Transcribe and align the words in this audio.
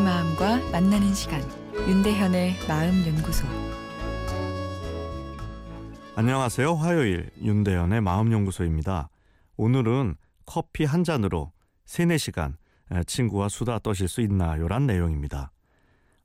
마음과 0.00 0.70
만나는 0.70 1.14
시간 1.14 1.42
윤대현의 1.76 2.56
마음 2.68 3.06
연구소 3.06 3.46
안녕하세요. 6.16 6.74
화요일 6.74 7.30
윤대현의 7.42 8.00
마음 8.00 8.32
연구소입니다. 8.32 9.10
오늘은 9.56 10.14
커피 10.46 10.84
한 10.84 11.04
잔으로 11.04 11.52
3, 11.86 12.08
4시간 12.08 12.54
친구와 13.06 13.48
수다 13.48 13.80
떠실 13.80 14.08
수 14.08 14.20
있나요란 14.20 14.86
내용입니다. 14.86 15.50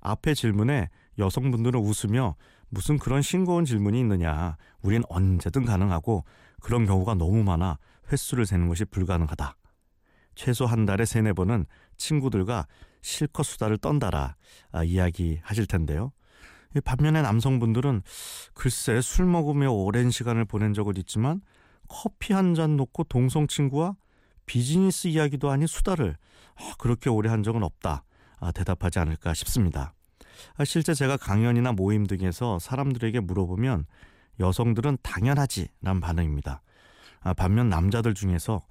앞에 0.00 0.34
질문에 0.34 0.88
여성분들은 1.18 1.80
웃으며 1.80 2.36
무슨 2.68 2.98
그런 2.98 3.22
싱거운 3.22 3.64
질문이 3.64 3.98
있느냐. 4.00 4.56
우린 4.82 5.02
언제든 5.08 5.64
가능하고 5.64 6.24
그런 6.60 6.86
경우가 6.86 7.14
너무 7.14 7.42
많아 7.42 7.78
횟수를 8.12 8.44
세는 8.44 8.68
것이 8.68 8.84
불가능하다. 8.84 9.56
최소 10.34 10.66
한 10.66 10.86
달에 10.86 11.04
세네 11.04 11.32
번은 11.32 11.66
친구들과 11.96 12.66
실컷 13.02 13.42
수다를 13.44 13.78
떤다라 13.78 14.36
아, 14.72 14.84
이야기하실 14.84 15.66
텐데요. 15.66 16.12
반면에 16.84 17.22
남성분들은 17.22 18.02
글쎄 18.54 19.00
술 19.00 19.26
먹으며 19.26 19.70
오랜 19.72 20.10
시간을 20.10 20.44
보낸 20.44 20.74
적은 20.74 20.96
있지만 20.98 21.40
커피 21.88 22.34
한 22.34 22.54
잔 22.54 22.76
놓고 22.76 23.04
동성 23.04 23.46
친구와 23.46 23.96
비즈니스 24.46 25.08
이야기도 25.08 25.50
아닌 25.50 25.66
수다를 25.66 26.16
아, 26.56 26.74
그렇게 26.78 27.08
오래 27.10 27.30
한 27.30 27.42
적은 27.42 27.62
없다. 27.62 28.04
아, 28.40 28.52
대답하지 28.52 28.98
않을까 28.98 29.34
싶습니다. 29.34 29.94
아, 30.56 30.64
실제 30.64 30.94
제가 30.94 31.16
강연이나 31.16 31.72
모임 31.72 32.06
등에서 32.06 32.58
사람들에게 32.58 33.20
물어보면 33.20 33.86
여성들은 34.40 34.98
당연하지란 35.02 36.00
반응입니다. 36.00 36.62
아, 37.20 37.34
반면 37.34 37.68
남자들 37.68 38.14
중에서 38.14 38.62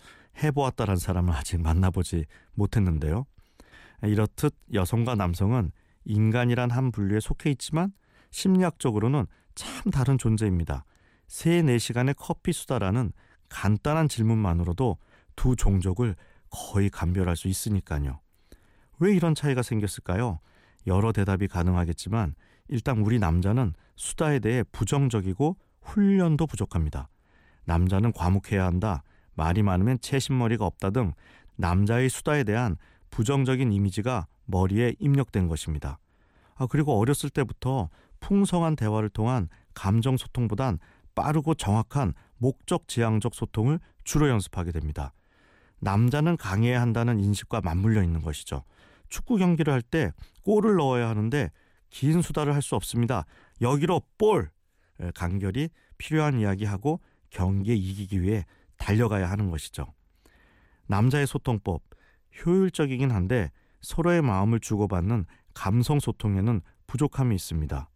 해보았다란 0.42 0.98
사람을 0.98 1.34
아직 1.34 1.62
만나보지 1.62 2.26
못했는데요. 2.54 3.26
이렇듯 4.04 4.56
여성과 4.74 5.16
남성은 5.16 5.72
인간이란 6.06 6.72
한 6.72 6.92
분류에 6.92 7.20
속해 7.20 7.50
있지만 7.52 7.92
심리학적으로는 8.32 9.26
참 9.56 9.92
다른 9.92 10.18
존재입니다. 10.18 10.86
3, 11.28 11.66
4시간의 11.66 12.16
커피 12.18 12.54
수다라는 12.54 13.12
간단한 13.50 14.08
질문만으로도 14.08 14.98
두 15.36 15.56
종족을 15.56 16.16
거의 16.50 16.90
감별할 16.90 17.36
수 17.36 17.48
있으니까요. 17.48 18.20
왜 19.00 19.16
이런 19.16 19.36
차이가 19.36 19.62
생겼을까요? 19.62 20.40
여러 20.86 21.12
대답이 21.12 21.48
가능하겠지만 21.48 22.36
일단 22.70 23.00
우리 23.00 23.20
남자는 23.20 23.74
수다에 23.96 24.40
대해 24.40 24.64
부정적이고 24.72 25.58
훈련도 25.82 26.48
부족합니다. 26.48 27.10
남자는 27.66 28.14
과묵해야 28.14 28.66
한다. 28.66 29.04
말이 29.34 29.62
많으면 29.64 30.00
채신머리가 30.00 30.66
없다 30.66 30.90
등 30.90 31.14
남자의 31.56 32.10
수다에 32.10 32.44
대한 32.44 32.78
부정적인 33.18 33.72
이미지가 33.72 34.28
머리에 34.46 34.94
입력된 35.00 35.48
것입니다. 35.48 35.98
아, 36.54 36.68
그리고 36.68 37.00
어렸을 37.00 37.32
때부터 37.32 37.90
풍성한 38.20 38.76
대화를 38.76 39.10
통한 39.10 39.50
감정 39.74 40.18
소통보단 40.18 40.78
빠르고 41.16 41.56
정확한 41.56 42.14
목적 42.38 42.88
지향적 42.88 43.34
소통을 43.34 43.80
주로 44.04 44.30
연습하게 44.30 44.72
됩니다. 44.72 45.14
남자는 45.80 46.38
강해야 46.38 46.80
한다는 46.80 47.20
인식과 47.20 47.62
맞물려 47.62 48.04
있는 48.04 48.22
것이죠. 48.22 48.64
축구 49.10 49.38
경기를 49.38 49.74
할 49.74 49.82
때 49.82 50.12
골을 50.44 50.76
넣어야 50.76 51.10
하는데 51.10 51.50
긴 51.90 52.22
수다를 52.22 52.54
할 52.54 52.62
수 52.62 52.76
없습니다. 52.76 53.26
여기로 53.62 54.04
볼! 54.20 54.52
간결히 55.16 55.70
필요한 55.98 56.40
이야기하고 56.40 57.00
경기에 57.32 57.74
이기기 57.74 58.22
위해 58.22 58.46
달려가야 58.78 59.28
하는 59.28 59.50
것이죠. 59.50 59.88
남자의 60.86 61.26
소통법, 61.26 61.82
효율적이긴 62.46 63.12
한데 63.12 63.52
서로의 63.82 64.22
마음을 64.22 64.60
주고받는 64.60 65.26
감성 65.54 66.00
소통에는 66.00 66.62
부족함이 66.88 67.36
있습니다. 67.36 67.90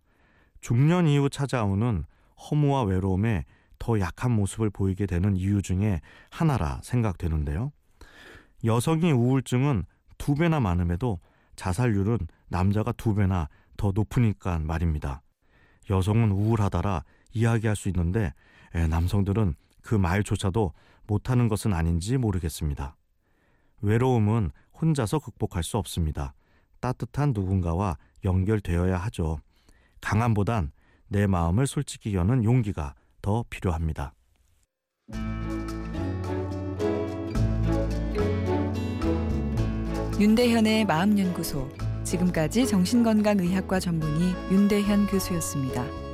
중년 0.60 1.08
이후 1.08 1.30
찾아오는 1.30 2.04
허무와 2.38 2.84
외로움에 2.84 3.46
더 3.80 4.00
약한 4.00 4.32
모습을 4.32 4.70
보이게 4.70 5.06
되는 5.06 5.36
이유 5.36 5.62
중에 5.62 6.02
하나라 6.30 6.80
생각되는데요. 6.84 7.72
여성이 8.64 9.12
우울증은 9.12 9.86
두 10.18 10.36
배나 10.36 10.60
많음에도 10.60 11.20
자살률은 11.56 12.20
남자가 12.48 12.92
두 12.92 13.16
배나 13.16 13.50
더 13.78 13.92
높으니까 13.94 14.60
말입니다. 14.60 15.24
여성은 15.90 16.32
우울하다라 16.32 17.04
이야기할 17.34 17.76
수 17.76 17.90
있는데 17.90 18.34
남성들은 18.72 19.56
그 19.82 19.96
말조차도 19.96 20.74
못하는 21.08 21.48
것은 21.48 21.74
아닌지 21.74 22.18
모르겠습니다. 22.18 22.96
외로움은 23.82 24.52
혼자서 24.80 25.20
극복할 25.20 25.64
수 25.64 25.78
없습니다. 25.78 26.34
따뜻한 26.80 27.34
누군가와 27.34 27.98
연결되어야 28.24 28.98
하죠. 28.98 29.40
강함보단 30.02 30.72
내 31.08 31.28
마음을 31.28 31.68
솔직히 31.68 32.16
여는 32.16 32.44
용기가 32.44 32.96
더 33.22 33.44
필요합니다. 33.50 34.14
윤대현의 40.20 40.86
마음연구소 40.86 41.70
지금까지 42.04 42.68
정신건강의학과 42.68 43.80
전문의 43.80 44.34
윤대현 44.52 45.08
교수였습니다. 45.08 46.11